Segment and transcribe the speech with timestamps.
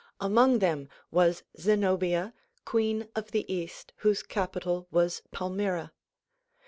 [0.19, 2.33] Among them was Zenobia
[2.65, 5.91] queen of the east whose capitol was Palmyra.